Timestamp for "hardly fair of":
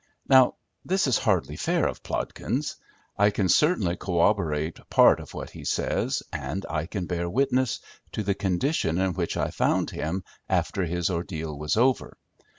1.19-2.01